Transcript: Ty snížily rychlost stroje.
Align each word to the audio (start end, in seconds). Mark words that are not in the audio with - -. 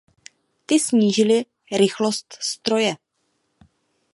Ty 0.65 0.79
snížily 0.79 1.45
rychlost 1.77 2.37
stroje. 2.41 2.95